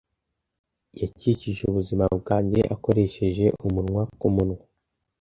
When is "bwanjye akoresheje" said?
2.19-3.45